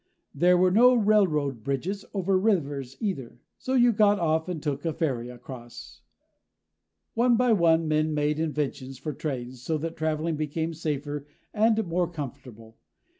[0.33, 3.39] There were no railroad bridges over rivers, either.
[3.59, 6.01] So you got off and took a ferry across.
[7.13, 12.09] One by one, men made inventions for trains, so that traveling became safer and more
[12.09, 12.77] comfortable.